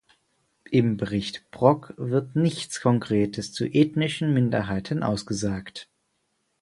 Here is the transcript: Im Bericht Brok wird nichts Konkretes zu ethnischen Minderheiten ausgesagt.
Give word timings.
Im 0.71 0.97
Bericht 0.97 1.51
Brok 1.51 1.93
wird 1.95 2.35
nichts 2.35 2.81
Konkretes 2.81 3.53
zu 3.53 3.65
ethnischen 3.67 4.33
Minderheiten 4.33 5.03
ausgesagt. 5.03 5.91